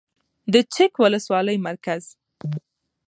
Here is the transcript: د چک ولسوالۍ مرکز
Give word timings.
د 0.53 0.55
چک 0.73 0.91
ولسوالۍ 1.03 1.57
مرکز 1.67 2.03